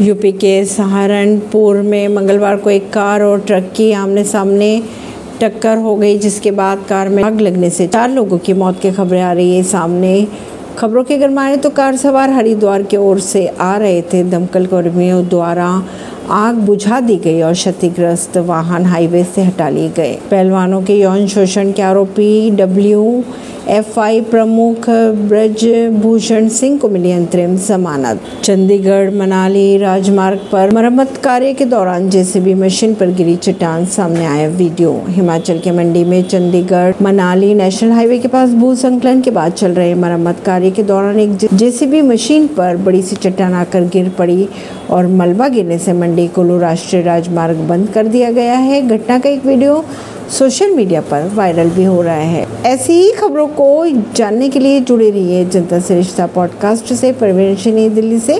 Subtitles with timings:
[0.00, 4.82] UP के सहारनपुर में मंगलवार को एक कार और ट्रक की आमने सामने
[5.40, 8.90] टक्कर हो गई, जिसके बाद कार में आग लगने से चार लोगों की मौत की
[8.90, 10.26] खबरें आ रही है। सामने
[10.78, 14.66] खबरों के अगर माने तो कार सवार हरिद्वार की ओर से आ रहे थे। दमकल
[14.66, 15.66] कर्मियों द्वारा
[16.30, 21.26] आग बुझा दी गई और क्षतिग्रस्त वाहन हाईवे से हटा लिए गए। पहलवानों के यौन
[21.26, 23.22] शोषण के आरोपी डब्ल्यू
[23.70, 24.88] एफआई प्रमुख
[25.28, 32.54] ब्रजभूषण सिंह को मिली अंतरिम जमानत। चंडीगढ़, मनाली राजमार्ग पर मरम्मत कार्य के दौरान जेसीबी
[32.54, 38.18] मशीन पर गिरी चट्टान, सामने आया वीडियो। हिमाचल के मंडी में चंडीगढ़, मनाली नेशनल हाईवे
[38.18, 42.46] के पास भू संकलन के बाद चल रहे मरम्मत कार्य के दौरान एक जेसीबी मशीन
[42.56, 44.48] पर बड़ी सी चट्टान आकर गिर पड़ी
[44.90, 49.28] और मलबा गिरने से मंडी कुल्लू राष्ट्रीय राजमार्ग बंद कर दिया गया है। घटना का
[49.30, 49.84] एक वीडियो
[50.30, 54.80] सोशल मीडिया पर वायरल भी हो रहा है। ऐसी ही खबरों को जानने के लिए
[54.80, 58.36] जुड़े रहिए जनता से रिश्ता पॉडकास्ट से, परवीन दिल्ली से।